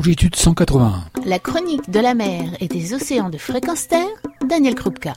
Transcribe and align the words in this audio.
longitude 0.00 0.34
181. 0.34 1.04
La 1.26 1.38
chronique 1.38 1.90
de 1.90 2.00
la 2.00 2.14
mer 2.14 2.56
et 2.60 2.68
des 2.68 2.94
océans 2.94 3.28
de 3.28 3.36
fréquence 3.36 3.86
terre, 3.86 4.08
Daniel 4.48 4.74
Krupka. 4.74 5.12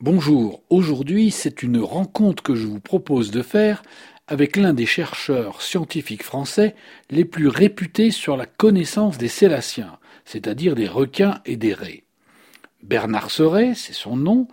Bonjour, 0.00 0.60
aujourd'hui 0.70 1.30
c'est 1.30 1.62
une 1.62 1.78
rencontre 1.78 2.42
que 2.42 2.56
je 2.56 2.66
vous 2.66 2.80
propose 2.80 3.30
de 3.30 3.42
faire 3.42 3.84
avec 4.26 4.56
l'un 4.56 4.74
des 4.74 4.86
chercheurs 4.86 5.62
scientifiques 5.62 6.24
français 6.24 6.74
les 7.10 7.24
plus 7.24 7.46
réputés 7.46 8.10
sur 8.10 8.36
la 8.36 8.46
connaissance 8.46 9.18
des 9.18 9.28
sélaciens, 9.28 9.98
c'est-à-dire 10.24 10.74
des 10.74 10.88
requins 10.88 11.40
et 11.46 11.56
des 11.56 11.72
raies. 11.72 12.02
Bernard 12.82 13.30
Serret, 13.30 13.74
c'est 13.76 13.92
son 13.92 14.16
nom, 14.16 14.48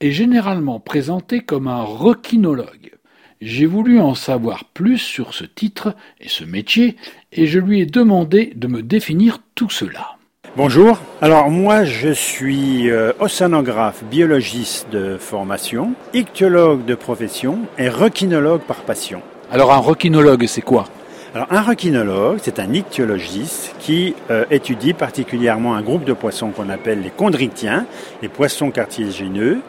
est 0.00 0.10
généralement 0.10 0.80
présenté 0.80 1.38
comme 1.38 1.68
un 1.68 1.84
requinologue. 1.84 2.96
J'ai 3.42 3.66
voulu 3.66 4.00
en 4.00 4.14
savoir 4.14 4.64
plus 4.64 4.96
sur 4.96 5.34
ce 5.34 5.44
titre 5.44 5.94
et 6.22 6.28
ce 6.28 6.42
métier, 6.42 6.96
et 7.32 7.46
je 7.46 7.58
lui 7.58 7.82
ai 7.82 7.86
demandé 7.86 8.52
de 8.56 8.66
me 8.66 8.80
définir 8.80 9.40
tout 9.54 9.68
cela. 9.68 10.16
Bonjour, 10.56 10.98
alors 11.20 11.50
moi 11.50 11.84
je 11.84 12.08
suis 12.08 12.88
euh, 12.88 13.12
océanographe, 13.20 14.02
biologiste 14.04 14.88
de 14.90 15.18
formation, 15.18 15.92
ichtyologue 16.14 16.86
de 16.86 16.94
profession 16.94 17.58
et 17.76 17.90
requinologue 17.90 18.62
par 18.62 18.78
passion. 18.84 19.20
Alors 19.52 19.70
un 19.70 19.80
requinologue, 19.80 20.46
c'est 20.46 20.62
quoi? 20.62 20.86
Alors 21.34 21.48
un 21.50 21.60
requinologue, 21.60 22.38
c'est 22.40 22.58
un 22.58 22.72
ichthyologiste 22.72 23.74
qui 23.78 24.14
euh, 24.30 24.46
étudie 24.50 24.94
particulièrement 24.94 25.74
un 25.74 25.82
groupe 25.82 26.04
de 26.04 26.14
poissons 26.14 26.52
qu'on 26.52 26.70
appelle 26.70 27.02
les 27.02 27.12
chondritiens, 27.14 27.84
les 28.22 28.28
poissons 28.28 28.70
cartilagineux, 28.70 29.60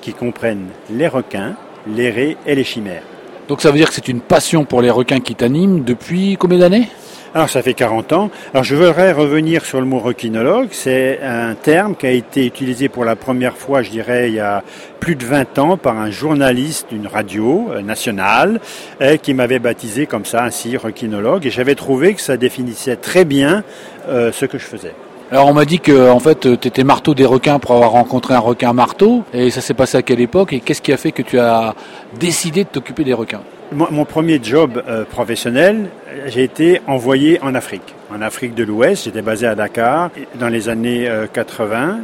qui 0.00 0.12
comprennent 0.12 0.66
les 0.90 1.06
requins, 1.06 1.54
les 1.86 2.10
raies 2.10 2.36
et 2.46 2.54
les 2.54 2.64
chimères. 2.64 3.02
Donc 3.48 3.60
ça 3.60 3.70
veut 3.70 3.76
dire 3.76 3.88
que 3.88 3.94
c'est 3.94 4.08
une 4.08 4.20
passion 4.20 4.64
pour 4.64 4.80
les 4.80 4.90
requins 4.90 5.20
qui 5.20 5.34
t'anime 5.34 5.84
depuis 5.84 6.36
combien 6.38 6.58
d'années? 6.58 6.88
Alors 7.34 7.50
ça 7.50 7.62
fait 7.62 7.74
40 7.74 8.12
ans. 8.12 8.30
Alors 8.52 8.62
je 8.62 8.76
voudrais 8.76 9.10
revenir 9.10 9.64
sur 9.64 9.80
le 9.80 9.86
mot 9.86 9.98
requinologue. 9.98 10.68
C'est 10.70 11.18
un 11.20 11.56
terme 11.56 11.96
qui 11.96 12.06
a 12.06 12.12
été 12.12 12.46
utilisé 12.46 12.88
pour 12.88 13.04
la 13.04 13.16
première 13.16 13.56
fois, 13.56 13.82
je 13.82 13.90
dirais, 13.90 14.28
il 14.28 14.34
y 14.34 14.40
a 14.40 14.62
plus 15.00 15.16
de 15.16 15.24
20 15.24 15.58
ans 15.58 15.76
par 15.76 15.98
un 15.98 16.12
journaliste 16.12 16.86
d'une 16.90 17.08
radio 17.08 17.70
euh, 17.72 17.82
nationale 17.82 18.60
et 19.00 19.18
qui 19.18 19.34
m'avait 19.34 19.58
baptisé 19.58 20.06
comme 20.06 20.24
ça, 20.24 20.44
ainsi, 20.44 20.76
requinologue. 20.76 21.44
Et 21.44 21.50
j'avais 21.50 21.74
trouvé 21.74 22.14
que 22.14 22.20
ça 22.20 22.36
définissait 22.36 22.96
très 22.96 23.24
bien 23.24 23.64
euh, 24.08 24.30
ce 24.30 24.46
que 24.46 24.56
je 24.56 24.64
faisais. 24.64 24.94
Alors 25.30 25.48
on 25.48 25.54
m'a 25.54 25.64
dit 25.64 25.80
que 25.80 26.10
en 26.10 26.20
fait 26.20 26.40
tu 26.40 26.68
étais 26.68 26.84
marteau 26.84 27.14
des 27.14 27.24
requins 27.24 27.58
pour 27.58 27.72
avoir 27.72 27.92
rencontré 27.92 28.34
un 28.34 28.38
requin 28.38 28.72
marteau 28.72 29.24
et 29.32 29.50
ça 29.50 29.60
s'est 29.60 29.74
passé 29.74 29.96
à 29.96 30.02
quelle 30.02 30.20
époque? 30.20 30.52
Et 30.52 30.60
qu'est-ce 30.60 30.82
qui 30.82 30.92
a 30.92 30.96
fait 30.96 31.12
que 31.12 31.22
tu 31.22 31.38
as 31.38 31.74
décidé 32.18 32.64
de 32.64 32.68
t'occuper 32.68 33.04
des 33.04 33.14
requins? 33.14 33.40
Mon, 33.72 34.04
premier 34.04 34.38
job 34.42 34.82
euh, 34.86 35.04
professionnel, 35.04 35.88
j'ai 36.26 36.44
été 36.44 36.80
envoyé 36.86 37.40
en 37.42 37.54
Afrique, 37.54 37.94
en 38.14 38.20
Afrique 38.20 38.54
de 38.54 38.62
l'Ouest. 38.62 39.04
J'étais 39.06 39.22
basé 39.22 39.46
à 39.46 39.54
Dakar 39.54 40.10
dans 40.38 40.48
les 40.48 40.68
années 40.68 41.10
80 41.32 41.76
euh, 41.76 41.96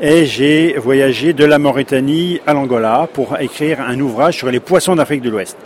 et 0.00 0.26
j'ai 0.26 0.74
voyagé 0.78 1.32
de 1.32 1.44
la 1.44 1.58
Mauritanie 1.58 2.40
à 2.46 2.54
l'Angola 2.54 3.08
pour 3.12 3.38
écrire 3.38 3.80
un 3.80 4.00
ouvrage 4.00 4.38
sur 4.38 4.50
les 4.50 4.58
poissons 4.58 4.96
d'Afrique 4.96 5.22
de 5.22 5.30
l'Ouest. 5.30 5.56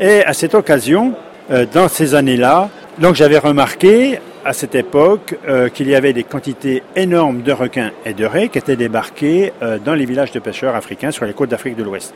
Et 0.00 0.24
à 0.24 0.32
cette 0.32 0.54
occasion, 0.54 1.12
euh, 1.50 1.66
dans 1.72 1.88
ces 1.88 2.14
années-là, 2.14 2.70
donc 2.98 3.14
j'avais 3.14 3.38
remarqué 3.38 4.18
à 4.46 4.52
cette 4.52 4.76
époque 4.76 5.36
euh, 5.48 5.68
qu'il 5.68 5.88
y 5.88 5.96
avait 5.96 6.12
des 6.12 6.22
quantités 6.22 6.84
énormes 6.94 7.42
de 7.42 7.50
requins 7.50 7.90
et 8.04 8.14
de 8.14 8.24
raies 8.24 8.48
qui 8.48 8.58
étaient 8.58 8.76
débarqués 8.76 9.52
euh, 9.60 9.78
dans 9.84 9.94
les 9.94 10.06
villages 10.06 10.30
de 10.30 10.38
pêcheurs 10.38 10.76
africains 10.76 11.10
sur 11.10 11.24
les 11.24 11.32
côtes 11.32 11.50
d'Afrique 11.50 11.74
de 11.74 11.82
l'Ouest. 11.82 12.14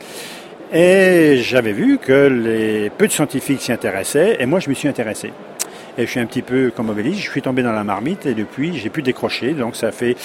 Et 0.73 1.39
j'avais 1.43 1.73
vu 1.73 1.97
que 1.97 2.87
peu 2.97 3.07
de 3.07 3.11
scientifiques 3.11 3.59
s'y 3.59 3.73
intéressaient 3.73 4.37
et 4.39 4.45
moi 4.45 4.61
je 4.61 4.69
me 4.69 4.73
suis 4.73 4.87
intéressé. 4.87 5.33
Et 5.97 6.05
je 6.05 6.11
suis 6.11 6.19
un 6.19 6.25
petit 6.25 6.41
peu 6.41 6.71
comme 6.75 6.89
Obélix, 6.89 7.17
je 7.17 7.29
suis 7.29 7.41
tombé 7.41 7.63
dans 7.63 7.73
la 7.73 7.83
marmite 7.83 8.25
et 8.25 8.33
depuis 8.33 8.77
j'ai 8.77 8.89
pu 8.89 9.01
décrocher. 9.01 9.53
Donc 9.53 9.75
ça 9.75 9.91
fait, 9.91 10.15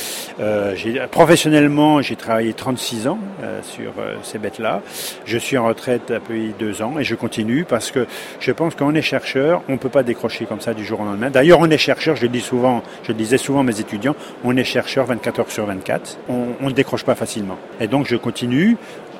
euh, 0.41 0.75
professionnellement 1.11 2.03
j'ai 2.03 2.17
travaillé 2.17 2.53
36 2.53 3.09
ans 3.09 3.19
euh, 3.43 3.61
sur 3.63 3.93
euh, 3.99 4.15
ces 4.23 4.39
bêtes-là. 4.39 4.83
Je 5.25 5.39
suis 5.39 5.59
en 5.59 5.67
retraite 5.67 6.03
depuis 6.09 6.55
deux 6.59 6.83
ans 6.83 6.99
et 6.99 7.05
je 7.05 7.15
continue 7.15 7.65
parce 7.65 7.91
que 7.91 8.07
je 8.39 8.53
pense 8.53 8.75
qu'on 8.75 8.95
est 8.95 9.03
chercheur, 9.03 9.63
on 9.69 9.77
peut 9.77 9.89
pas 9.89 10.03
décrocher 10.03 10.45
comme 10.45 10.61
ça 10.61 10.73
du 10.73 10.85
jour 10.85 11.01
au 11.01 11.05
lendemain. 11.05 11.31
D'ailleurs 11.31 11.59
on 11.61 11.71
est 11.71 11.79
chercheur, 11.79 12.17
je 12.17 12.23
le 12.23 12.29
dis 12.29 12.41
souvent, 12.41 12.83
je 13.03 13.09
le 13.09 13.15
disais 13.15 13.39
souvent 13.39 13.61
à 13.61 13.65
mes 13.65 13.81
étudiants, 13.81 14.15
on 14.45 14.57
est 14.57 14.65
chercheur 14.65 15.07
24 15.07 15.41
heures 15.41 15.51
sur 15.51 15.67
24. 15.67 16.19
On 16.29 16.69
ne 16.69 16.75
décroche 16.75 17.05
pas 17.05 17.15
facilement. 17.15 17.59
Et 17.81 17.89
donc 17.89 18.07
je 18.07 18.17
continue. 18.17 18.77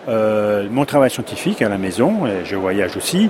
Euh, 0.09 0.67
mon 0.71 0.85
travail 0.85 1.11
scientifique 1.11 1.63
à 1.63 1.69
la 1.69 1.79
maison, 1.79 2.27
et 2.27 2.45
je 2.45 2.55
voyage 2.55 2.97
aussi, 2.97 3.29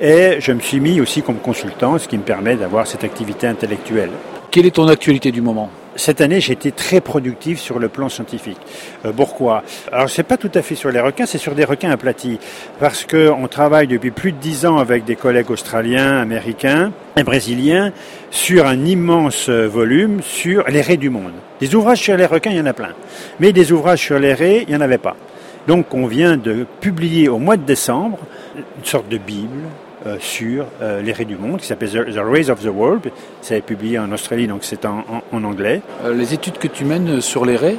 et 0.00 0.36
je 0.40 0.52
me 0.52 0.60
suis 0.60 0.78
mis 0.78 1.00
aussi 1.00 1.22
comme 1.22 1.38
consultant, 1.38 1.98
ce 1.98 2.06
qui 2.06 2.18
me 2.18 2.22
permet 2.22 2.56
d'avoir 2.56 2.86
cette 2.86 3.02
activité 3.02 3.46
intellectuelle. 3.46 4.10
Quelle 4.50 4.66
est 4.66 4.72
ton 4.72 4.88
actualité 4.88 5.30
du 5.30 5.40
moment? 5.40 5.70
Cette 5.96 6.20
année, 6.20 6.40
j'ai 6.40 6.52
été 6.52 6.70
très 6.70 7.00
productif 7.00 7.58
sur 7.58 7.80
le 7.80 7.88
plan 7.88 8.08
scientifique. 8.08 8.58
Euh, 9.04 9.12
pourquoi? 9.12 9.64
Alors, 9.90 10.08
c'est 10.08 10.22
pas 10.22 10.36
tout 10.36 10.50
à 10.54 10.62
fait 10.62 10.74
sur 10.74 10.90
les 10.90 11.00
requins, 11.00 11.26
c'est 11.26 11.38
sur 11.38 11.54
des 11.54 11.64
requins 11.64 11.90
aplatis, 11.90 12.38
parce 12.78 13.04
que 13.04 13.30
on 13.30 13.48
travaille 13.48 13.88
depuis 13.88 14.10
plus 14.10 14.32
de 14.32 14.38
dix 14.38 14.64
ans 14.64 14.78
avec 14.78 15.04
des 15.04 15.16
collègues 15.16 15.50
australiens, 15.50 16.20
américains 16.20 16.92
et 17.16 17.24
brésiliens 17.24 17.92
sur 18.30 18.66
un 18.66 18.84
immense 18.84 19.48
volume 19.48 20.22
sur 20.22 20.64
les 20.68 20.82
raies 20.82 20.98
du 20.98 21.10
monde. 21.10 21.32
Des 21.58 21.74
ouvrages 21.74 22.00
sur 22.00 22.16
les 22.16 22.26
requins, 22.26 22.50
il 22.50 22.58
y 22.58 22.60
en 22.60 22.66
a 22.66 22.74
plein, 22.74 22.94
mais 23.40 23.52
des 23.52 23.72
ouvrages 23.72 24.00
sur 24.00 24.18
les 24.18 24.34
raies, 24.34 24.64
il 24.68 24.70
n'y 24.70 24.76
en 24.76 24.82
avait 24.82 24.98
pas. 24.98 25.16
Donc 25.68 25.92
on 25.92 26.06
vient 26.06 26.38
de 26.38 26.64
publier 26.80 27.28
au 27.28 27.38
mois 27.38 27.58
de 27.58 27.62
décembre 27.62 28.16
une 28.56 28.84
sorte 28.86 29.06
de 29.10 29.18
Bible 29.18 29.66
euh, 30.06 30.16
sur 30.18 30.64
euh, 30.80 31.02
les 31.02 31.12
raies 31.12 31.26
du 31.26 31.36
monde 31.36 31.58
qui 31.60 31.66
s'appelle 31.66 31.90
The, 31.90 32.18
Rays 32.24 32.48
of 32.48 32.62
the 32.62 32.70
World. 32.74 33.10
C'est 33.42 33.60
publié 33.60 33.98
en 33.98 34.10
Australie, 34.10 34.46
donc 34.46 34.60
c'est 34.62 34.86
en, 34.86 35.04
anglais. 35.30 35.82
Euh, 36.06 36.14
les 36.14 36.32
études 36.32 36.56
que 36.56 36.68
tu 36.68 36.86
mènes 36.86 37.20
sur 37.20 37.44
les 37.44 37.56
raies, 37.56 37.76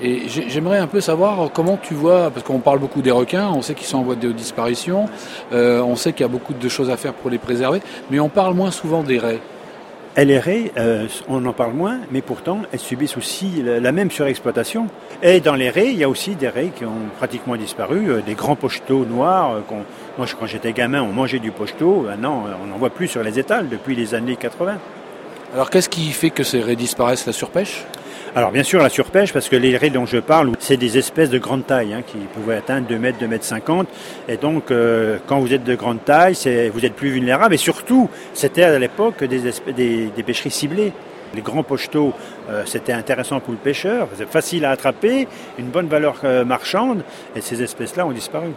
et 0.00 0.22
j'aimerais 0.28 0.78
un 0.78 0.86
peu 0.86 1.00
savoir 1.00 1.50
comment 1.52 1.80
tu 1.82 1.94
vois, 1.94 2.30
parce 2.30 2.46
qu'on 2.46 2.60
parle 2.60 2.78
beaucoup 2.78 3.02
des 3.02 3.10
requins, 3.10 3.50
on 3.52 3.60
sait 3.60 3.74
qu'ils 3.74 3.86
sont 3.86 3.98
en 3.98 4.02
voie 4.02 4.16
de 4.16 4.32
disparition, 4.32 5.08
on 5.52 5.94
sait 5.94 6.12
qu'il 6.12 6.22
y 6.22 6.28
a 6.28 6.28
beaucoup 6.28 6.54
de 6.54 6.68
choses 6.68 6.90
à 6.90 6.96
faire 6.96 7.12
pour 7.12 7.30
les 7.30 7.38
préserver, 7.38 7.80
mais 8.10 8.18
on 8.18 8.28
parle 8.28 8.54
moins 8.54 8.72
souvent 8.72 9.04
des 9.04 9.18
raies. 9.18 9.38
LRA, 10.16 10.68
euh, 10.76 11.08
on 11.26 11.44
en 11.46 11.54
parle 11.54 11.72
moins, 11.72 11.98
mais 12.10 12.20
pourtant 12.20 12.60
elles 12.70 12.78
subissent 12.78 13.16
aussi 13.16 13.62
la, 13.62 13.92
même 13.92 14.10
surexploitation. 14.10 14.88
Et 15.22 15.40
dans 15.40 15.54
les 15.54 15.70
raies, 15.70 15.92
il 15.92 15.98
y 15.98 16.04
a 16.04 16.08
aussi 16.08 16.34
des 16.34 16.48
raies 16.48 16.70
qui 16.76 16.84
ont 16.84 17.08
pratiquement 17.16 17.56
disparu, 17.56 18.10
euh, 18.10 18.20
des 18.20 18.34
grands 18.34 18.56
pocheteaux 18.56 19.06
noirs. 19.06 19.54
Euh, 19.54 19.76
moi, 20.18 20.26
quand 20.38 20.46
j'étais 20.46 20.72
gamin, 20.72 21.02
on 21.02 21.12
mangeait 21.12 21.38
du 21.38 21.50
pochetot. 21.50 22.02
Maintenant, 22.02 22.44
on 22.62 22.66
n'en 22.66 22.76
voit 22.76 22.90
plus 22.90 23.08
sur 23.08 23.22
les 23.22 23.38
étals 23.38 23.70
depuis 23.70 23.94
les 23.94 24.14
années 24.14 24.36
80. 24.36 24.76
Alors, 25.54 25.70
qu'est-ce 25.70 25.88
qui 25.88 26.10
fait 26.12 26.30
que 26.30 26.44
ces 26.44 26.60
raies 26.60 26.76
disparaissent 26.76 27.26
La 27.26 27.32
surpêche? 27.32 27.86
Alors 28.34 28.50
bien 28.50 28.62
sûr 28.62 28.80
la 28.82 28.88
surpêche, 28.88 29.32
parce 29.32 29.50
que 29.50 29.56
les 29.56 29.76
raies 29.76 29.90
dont 29.90 30.06
je 30.06 30.16
parle, 30.16 30.52
c'est 30.58 30.78
des 30.78 30.96
espèces 30.96 31.28
de 31.28 31.38
grande 31.38 31.66
taille, 31.66 31.92
hein, 31.92 32.02
qui 32.06 32.16
pouvaient 32.32 32.56
atteindre 32.56 32.86
2 32.86 32.98
mètres, 32.98 33.18
2 33.18 33.26
mètres 33.26 33.44
50. 33.44 33.86
Et 34.26 34.38
donc 34.38 34.70
euh, 34.70 35.18
quand 35.26 35.38
vous 35.38 35.52
êtes 35.52 35.64
de 35.64 35.74
grande 35.74 36.02
taille, 36.02 36.34
vous 36.72 36.86
êtes 36.86 36.94
plus 36.94 37.10
vulnérable. 37.10 37.54
Et 37.54 37.58
surtout, 37.58 38.08
c'était 38.32 38.62
à 38.62 38.78
l'époque 38.78 39.22
des, 39.24 40.22
pêcheries 40.24 40.50
ciblées. 40.50 40.92
Les 41.34 41.42
grands 41.42 41.62
pocheteaux, 41.62 42.14
euh, 42.50 42.62
c'était 42.64 42.92
intéressant 42.92 43.40
pour 43.40 43.52
le 43.52 43.58
pêcheur, 43.58 44.08
c'est 44.16 44.28
facile 44.28 44.66
à 44.66 44.70
attraper, 44.70 45.26
une 45.58 45.68
bonne 45.68 45.86
valeur 45.86 46.20
euh, 46.24 46.44
marchande, 46.44 47.04
et 47.34 47.40
ces 47.40 47.62
espèces-là 47.62 48.06
ont 48.06 48.12
disparu. 48.12 48.48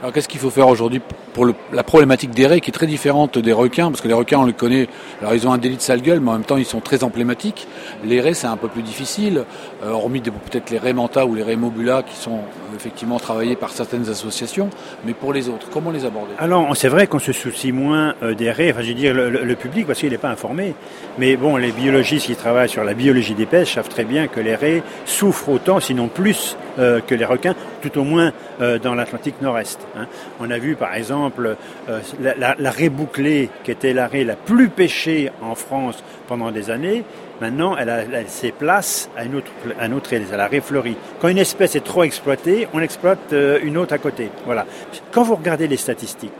Alors 0.00 0.12
qu'est-ce 0.12 0.28
qu'il 0.28 0.38
faut 0.38 0.50
faire 0.50 0.68
aujourd'hui 0.68 1.00
pour 1.32 1.46
la 1.72 1.82
problématique 1.82 2.30
des 2.30 2.46
raies 2.46 2.60
qui 2.60 2.70
est 2.70 2.72
très 2.72 2.86
différente 2.86 3.36
des 3.36 3.52
requins 3.52 3.90
Parce 3.90 4.00
que 4.00 4.06
les 4.06 4.14
requins, 4.14 4.38
on 4.38 4.44
les 4.44 4.52
connaît, 4.52 4.86
alors 5.20 5.34
ils 5.34 5.46
ont 5.48 5.52
un 5.52 5.58
délit 5.58 5.76
de 5.76 5.80
sale 5.80 6.02
gueule, 6.02 6.20
mais 6.20 6.30
en 6.30 6.34
même 6.34 6.44
temps 6.44 6.56
ils 6.56 6.64
sont 6.64 6.80
très 6.80 7.02
emblématiques. 7.02 7.66
Les 8.04 8.20
raies, 8.20 8.34
c'est 8.34 8.46
un 8.46 8.56
peu 8.56 8.68
plus 8.68 8.82
difficile, 8.82 9.44
euh, 9.82 9.90
hormis 9.90 10.20
peut-être 10.20 10.70
les 10.70 10.78
raies 10.78 10.92
manta 10.92 11.26
ou 11.26 11.34
les 11.34 11.42
raies 11.42 11.56
mobula 11.56 12.04
qui 12.04 12.14
sont 12.14 12.36
euh, 12.36 12.76
effectivement 12.76 13.18
travaillés 13.18 13.56
par 13.56 13.70
certaines 13.70 14.08
associations. 14.08 14.70
Mais 15.04 15.14
pour 15.14 15.32
les 15.32 15.48
autres, 15.48 15.68
comment 15.68 15.90
les 15.90 16.04
aborder? 16.04 16.32
Alors 16.38 16.76
c'est 16.76 16.88
vrai 16.88 17.08
qu'on 17.08 17.18
se 17.18 17.32
soucie 17.32 17.72
moins 17.72 18.14
euh, 18.22 18.34
des 18.34 18.52
raies, 18.52 18.70
enfin 18.70 18.82
je 18.82 18.88
veux 18.88 18.94
dire 18.94 19.14
le, 19.14 19.56
public 19.56 19.88
parce 19.88 19.98
qu'il 19.98 20.10
n'est 20.10 20.18
pas 20.18 20.30
informé. 20.30 20.74
Mais 21.18 21.36
bon, 21.36 21.56
les 21.56 21.72
biologistes 21.72 22.26
qui 22.26 22.36
travaillent 22.36 22.68
sur 22.68 22.84
la 22.84 22.94
biologie 22.94 23.34
des 23.34 23.46
pêches 23.46 23.74
savent 23.74 23.88
très 23.88 24.04
bien 24.04 24.28
que 24.28 24.38
les 24.38 24.54
raies 24.54 24.84
souffrent 25.06 25.48
autant, 25.48 25.80
sinon 25.80 26.06
plus, 26.06 26.56
que 26.76 27.14
les 27.14 27.24
requins, 27.24 27.56
tout 27.82 27.98
au 27.98 28.04
moins 28.04 28.32
dans 28.60 28.94
l'Atlantique 28.94 29.42
Nord-Est. 29.42 29.87
Hein. 29.96 30.06
On 30.40 30.50
a 30.50 30.58
vu 30.58 30.76
par 30.76 30.94
exemple 30.94 31.56
euh, 31.88 32.00
la, 32.36 32.70
raie 32.70 32.88
bouclée, 32.88 33.50
qui 33.64 33.70
était 33.70 33.92
la 33.92 34.06
raie 34.06 34.24
la 34.24 34.36
plus 34.36 34.68
pêchée 34.68 35.30
en 35.42 35.54
France 35.54 36.02
pendant 36.26 36.50
des 36.50 36.70
années, 36.70 37.04
maintenant 37.40 37.76
elle 37.76 37.90
a 37.90 38.26
ses 38.26 38.52
places 38.52 39.10
à 39.16 39.24
une 39.24 39.36
autre, 39.36 39.50
à 39.80 39.88
autre 39.88 40.14
à 40.14 40.36
la 40.36 40.46
raie 40.46 40.60
fleurie. 40.60 40.96
Quand 41.20 41.28
une 41.28 41.38
espèce 41.38 41.76
est 41.76 41.84
trop 41.84 42.04
exploitée, 42.04 42.68
on 42.72 42.80
exploite 42.80 43.32
euh, 43.32 43.58
une 43.62 43.76
autre 43.76 43.94
à 43.94 43.98
côté. 43.98 44.30
Voilà. 44.44 44.66
Quand 45.12 45.22
vous 45.22 45.36
regardez 45.36 45.68
les 45.68 45.76
statistiques, 45.76 46.32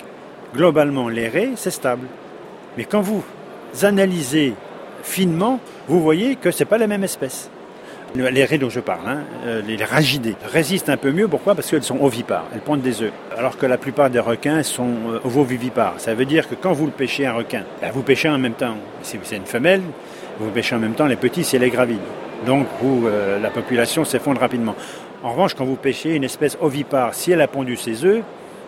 globalement 0.54 1.08
les 1.08 1.28
raies, 1.28 1.50
c'est 1.56 1.70
stable. 1.70 2.06
Mais 2.76 2.84
quand 2.84 3.00
vous 3.00 3.24
analysez 3.82 4.54
finement, 5.02 5.60
vous 5.88 6.00
voyez 6.00 6.36
que 6.36 6.50
ce 6.50 6.60
n'est 6.60 6.68
pas 6.68 6.78
la 6.78 6.86
même 6.86 7.04
espèce. 7.04 7.50
Les 8.14 8.44
raies 8.44 8.58
dont 8.58 8.70
je 8.70 8.81
parle, 8.81 9.06
hein, 9.06 9.19
euh, 9.46 9.60
les 9.66 9.84
ragidées, 9.84 10.34
résistent 10.50 10.88
un 10.88 10.96
peu 10.96 11.12
mieux. 11.12 11.28
Pourquoi? 11.28 11.55
Parce 11.55 11.70
qu'elles 11.70 11.82
sont 11.82 12.00
ovipares, 12.00 12.46
elles 12.55 12.60
pondent 12.60 12.81
des 12.81 13.02
œufs. 13.02 13.12
Alors 13.37 13.58
que 13.58 13.66
la 13.66 13.76
plupart 13.76 14.08
des 14.08 14.19
requins 14.19 14.62
sont 14.62 14.94
euh, 15.10 15.20
ovovivipares. 15.25 15.94
Ça 15.99 16.14
veut 16.14 16.25
dire 16.25 16.49
que 16.49 16.55
quand 16.55 16.72
vous 16.72 16.88
pêchez 16.88 17.26
un 17.26 17.34
requin, 17.34 17.64
ben, 17.82 17.90
vous 17.93 18.02
pêchez 18.02 18.28
en 18.28 18.38
même 18.38 18.55
temps. 18.55 18.76
Si 19.02 19.19
c'est 19.22 19.37
une 19.37 19.44
femelle, 19.44 19.82
vous 20.40 20.50
pêchez 20.50 20.75
en 20.75 20.78
même 20.78 20.94
temps 20.94 21.06
les 21.06 21.16
petits 21.16 21.44
si 21.44 21.56
elle 21.56 21.62
est 21.64 21.70
gravide. 21.70 22.00
Donc 22.46 22.66
euh, 22.82 23.38
la 23.38 23.50
population 23.50 24.05
s'effondre 24.05 24.40
rapidement. 24.40 24.75
En 25.22 25.32
revanche, 25.32 25.54
quand 25.54 25.64
vous 25.64 25.76
pêchez 25.76 26.14
une 26.14 26.25
espèce 26.25 26.56
ovipare, 26.61 27.14
si 27.14 27.32
elle 27.32 27.43
a 27.43 27.49
pondu 27.49 27.76
ses 27.76 28.04
œufs, 28.04 28.22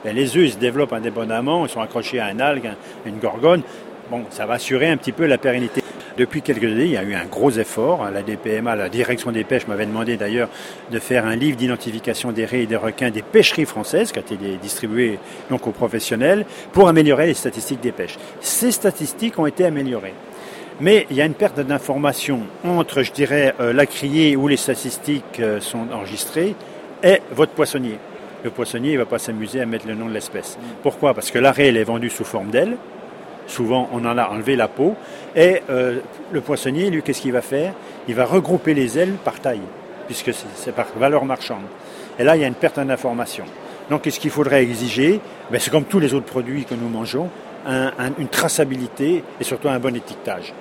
ben, 0.04 0.14
les 0.14 0.36
œufs 0.36 0.52
se 0.52 0.58
développent 0.58 0.92
indépendamment, 0.92 1.64
ils 1.64 1.70
sont 1.70 1.80
accrochés 1.80 2.20
à 2.20 2.26
un 2.26 2.40
algue, 2.40 2.70
une 3.06 3.18
gorgone. 3.18 3.62
Bon, 4.10 4.24
ça 4.30 4.44
va 4.44 4.54
assurer 4.54 4.88
un 4.88 4.98
petit 4.98 5.12
peu 5.12 5.24
la 5.24 5.38
pérennité. 5.38 5.82
Depuis 6.16 6.42
quelques 6.42 6.64
années, 6.64 6.84
il 6.84 6.92
y 6.92 6.96
a 6.96 7.02
eu 7.02 7.14
un 7.14 7.24
gros 7.24 7.50
effort. 7.50 8.08
La 8.10 8.22
DPMA, 8.22 8.76
la 8.76 8.88
direction 8.88 9.32
des 9.32 9.44
pêches, 9.44 9.66
m'avait 9.66 9.86
demandé 9.86 10.16
d'ailleurs 10.16 10.48
de 10.90 10.98
faire 10.98 11.26
un 11.26 11.36
livre 11.36 11.56
d'identification 11.56 12.32
des 12.32 12.44
raies 12.44 12.62
et 12.62 12.66
des 12.66 12.76
requins 12.76 13.10
des 13.10 13.22
pêcheries 13.22 13.64
françaises, 13.64 14.12
qui 14.12 14.18
a 14.18 14.22
été 14.22 14.36
distribué 14.60 15.18
donc 15.50 15.66
aux 15.66 15.72
professionnels, 15.72 16.44
pour 16.72 16.88
améliorer 16.88 17.26
les 17.26 17.34
statistiques 17.34 17.80
des 17.80 17.92
pêches. 17.92 18.18
Ces 18.40 18.72
statistiques 18.72 19.38
ont 19.38 19.46
été 19.46 19.64
améliorées. 19.64 20.14
Mais 20.80 21.06
il 21.10 21.16
y 21.16 21.20
a 21.20 21.26
une 21.26 21.34
perte 21.34 21.60
d'information 21.60 22.40
entre, 22.64 23.02
je 23.02 23.12
dirais, 23.12 23.54
euh, 23.60 23.72
la 23.72 23.84
criée 23.84 24.34
où 24.34 24.48
les 24.48 24.56
statistiques 24.56 25.38
euh, 25.38 25.60
sont 25.60 25.86
enregistrées 25.92 26.54
et 27.02 27.20
votre 27.32 27.52
poissonnier. 27.52 27.98
Le 28.42 28.50
poissonnier 28.50 28.94
ne 28.94 28.98
va 28.98 29.04
pas 29.04 29.18
s'amuser 29.18 29.60
à 29.60 29.66
mettre 29.66 29.86
le 29.86 29.94
nom 29.94 30.06
de 30.06 30.14
l'espèce. 30.14 30.58
Pourquoi? 30.82 31.12
Parce 31.12 31.30
que 31.30 31.38
l'arrêt, 31.38 31.66
elle 31.66 31.76
est 31.76 31.84
vendue 31.84 32.08
sous 32.08 32.24
forme 32.24 32.50
d'aile. 32.50 32.78
Souvent, 33.50 33.88
on 33.92 34.04
en 34.04 34.16
a 34.16 34.28
enlevé 34.28 34.54
la 34.54 34.68
peau. 34.68 34.94
Et 35.34 35.62
euh, 35.70 35.98
le 36.30 36.40
poissonnier, 36.40 36.88
lui, 36.88 37.02
qu'est-ce 37.02 37.20
qu'il 37.20 37.32
va 37.32 37.42
faire? 37.42 37.74
Il 38.06 38.14
va 38.14 38.24
regrouper 38.24 38.74
les 38.74 38.96
ailes 38.96 39.14
par 39.24 39.40
taille, 39.40 39.60
puisque 40.06 40.30
c'est 40.54 40.72
par 40.72 40.86
valeur 40.96 41.24
marchande. 41.24 41.64
Et 42.18 42.24
là, 42.24 42.36
il 42.36 42.42
y 42.42 42.44
a 42.44 42.46
une 42.46 42.54
perte 42.54 42.78
d'information. 42.78 43.44
Donc, 43.90 44.02
qu'est-ce 44.02 44.20
qu'il 44.20 44.30
faudrait 44.30 44.62
exiger? 44.62 45.20
Ben, 45.50 45.60
C'est 45.60 45.70
comme 45.70 45.84
tous 45.84 45.98
les 45.98 46.14
autres 46.14 46.26
produits 46.26 46.64
que 46.64 46.74
nous 46.74 46.88
mangeons, 46.88 47.28
une 47.66 48.28
traçabilité 48.28 49.24
et 49.40 49.44
surtout 49.44 49.68
un 49.68 49.80
bon 49.80 49.94
étiquetage. 49.96 50.54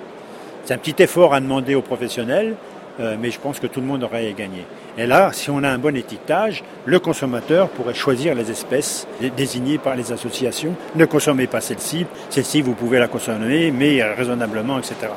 C'est 0.64 0.74
un 0.74 0.78
petit 0.78 1.00
effort 1.02 1.32
à 1.32 1.40
demander 1.40 1.74
aux 1.76 1.82
professionnels, 1.82 2.56
euh, 2.98 3.16
mais 3.20 3.30
je 3.30 3.38
pense 3.38 3.60
que 3.60 3.66
tout 3.66 3.80
le 3.80 3.86
monde 3.86 4.02
aurait 4.02 4.32
gagné. 4.32 4.64
Et 4.98 5.06
là, 5.06 5.30
si 5.32 5.50
on 5.50 5.62
a 5.62 5.68
un 5.68 5.78
bon 5.78 5.96
étiquetage, 5.96 6.64
le 6.84 6.98
consommateur 6.98 7.68
pourrait 7.68 7.94
choisir 7.94 8.34
les 8.34 8.50
espèces 8.50 9.06
désignées 9.36 9.78
par 9.78 9.96
les 9.96 10.12
associations. 10.12 10.74
Ne 10.96 11.04
consommez 11.04 11.46
pas 11.46 11.60
celle-ci, 11.60 12.06
celle-ci 12.28 12.62
vous 12.62 12.74
pouvez 12.74 12.98
la 12.98 13.08
consommer, 13.08 13.70
mais 13.70 14.02
raisonnablement, 14.02 14.78
etc. 14.78 15.10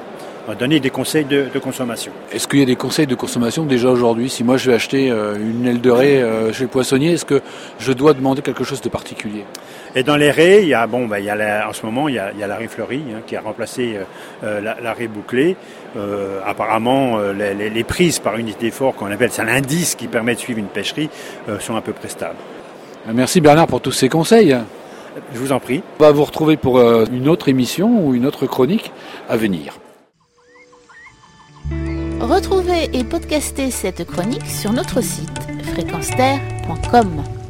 On 0.46 0.54
donner 0.56 0.82
des 0.82 0.90
conseils 0.90 1.24
de, 1.24 1.48
consommation. 1.64 2.12
Est-ce 2.34 2.50
qu'il 2.50 2.60
y 2.60 2.64
a 2.64 2.66
des 2.66 2.76
conseils 2.76 3.08
de 3.08 3.16
consommation 3.16 3.66
déjà 3.66 3.90
aujourd'hui? 3.90 4.30
Si 4.30 4.44
moi 4.44 4.58
je 4.58 4.70
vais 4.70 4.76
acheter 4.76 5.10
euh, 5.10 5.38
une 5.38 5.66
aile 5.66 5.80
de 5.80 5.90
raie 5.90 6.22
euh, 6.22 6.52
chez 6.52 6.64
le 6.64 6.70
poissonnier, 6.70 7.14
est-ce 7.14 7.24
que 7.24 7.42
je 7.80 7.94
dois 7.94 8.14
demander 8.14 8.42
quelque 8.42 8.66
chose 8.66 8.82
de 8.82 8.90
particulier? 8.90 9.46
Et 9.96 10.04
dans 10.04 10.18
les 10.18 10.32
raies, 10.32 10.64
il 10.64 10.70
y 10.70 10.74
a, 10.74 10.88
bon, 10.88 11.08
ben, 11.08 11.20
il 11.20 11.26
y 11.26 11.30
a 11.30 11.70
en 11.70 11.74
ce 11.74 11.86
moment, 11.86 12.10
il 12.10 12.16
y 12.16 12.20
a, 12.20 12.32
il 12.32 12.40
y 12.40 12.44
a 12.44 12.48
la 12.48 12.56
raie 12.56 12.68
fleurie 12.68 13.04
hein, 13.14 13.22
qui 13.26 13.36
a 13.36 13.42
remplacé 13.42 14.00
euh, 14.44 14.62
la, 14.62 14.78
la, 14.82 14.94
raie 14.94 15.08
bouclée. 15.08 15.56
apparemment, 16.46 17.20
les, 17.20 17.70
les, 17.70 17.84
prises 17.84 18.20
par 18.20 18.38
unité 18.38 18.72
fort, 18.72 18.96
qu'on 18.96 19.12
appelle, 19.12 19.32
c'est 19.32 19.46
l'indice 19.46 19.96
qui 19.96 20.08
permet 20.08 20.34
de 20.34 20.40
suivre 20.40 20.60
une 20.60 20.68
pêcherie, 20.68 21.10
sont 21.60 21.76
à 21.76 21.82
peu 21.82 21.94
près 21.94 22.10
stables. 22.10 22.40
Merci 23.14 23.42
Bernard 23.42 23.68
pour 23.68 23.82
tous 23.82 23.92
ces 23.92 24.10
conseils. 24.10 24.58
Je 25.34 25.40
vous 25.40 25.52
en 25.52 25.60
prie. 25.60 25.84
On 26.00 26.04
va 26.04 26.12
vous 26.12 26.24
retrouver 26.24 26.58
pour 26.58 26.80
une 26.80 27.28
autre 27.28 27.50
émission 27.50 28.06
ou 28.06 28.16
une 28.16 28.26
autre 28.26 28.48
chronique 28.48 28.92
à 29.30 29.38
venir. 29.38 29.78
Retrouvez 32.20 32.90
et 32.94 33.04
podcastez 33.04 33.70
cette 33.70 34.06
chronique 34.06 34.46
sur 34.46 34.72
notre 34.72 35.02
site 35.02 35.30
fréquenceterre.com. 35.74 37.43